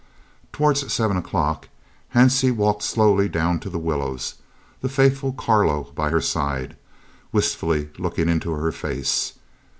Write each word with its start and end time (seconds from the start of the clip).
Towards 0.51 0.91
7 0.91 1.15
o'clock 1.15 1.69
Hansie 2.15 2.51
walked 2.51 2.81
slowly 2.81 3.29
down 3.29 3.59
to 3.59 3.69
the 3.69 3.77
willows, 3.77 4.33
the 4.81 4.89
faithful 4.89 5.31
Carlo 5.31 5.91
by 5.93 6.09
her 6.09 6.21
side, 6.21 6.75
wistfully 7.31 7.89
looking 7.99 8.27
into 8.27 8.49
her 8.51 8.71
face. 8.71 9.33